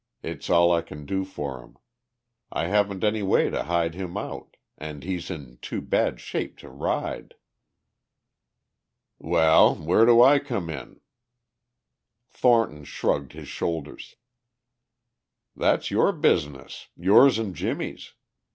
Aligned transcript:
It's 0.23 0.49
all 0.49 0.71
I 0.71 0.81
can 0.81 1.05
do 1.05 1.23
for 1.23 1.61
him; 1.61 1.77
I 2.51 2.65
haven't 2.65 3.03
any 3.03 3.21
way 3.21 3.51
to 3.51 3.61
hide 3.65 3.93
him 3.93 4.17
out. 4.17 4.57
And 4.75 5.03
he's 5.03 5.29
in 5.29 5.59
too 5.61 5.79
bad 5.79 6.19
shape 6.19 6.57
to 6.57 6.69
ride." 6.69 7.35
"Well, 9.19 9.75
where 9.75 10.07
do 10.07 10.19
I 10.23 10.39
come 10.39 10.71
in?" 10.71 11.01
Thornton 12.31 12.83
shrugged 12.83 13.33
his 13.33 13.47
shoulders. 13.47 14.15
"That's 15.55 15.91
your 15.91 16.11
business, 16.13 16.87
yours 16.97 17.37
and 17.37 17.55
Jimmie's. 17.55 18.15